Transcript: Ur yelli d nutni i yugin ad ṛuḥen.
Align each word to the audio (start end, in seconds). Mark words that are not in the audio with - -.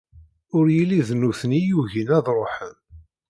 Ur 0.57 0.65
yelli 0.75 0.99
d 1.07 1.09
nutni 1.19 1.59
i 1.61 1.67
yugin 1.69 2.09
ad 2.17 2.27
ṛuḥen. 2.39 2.75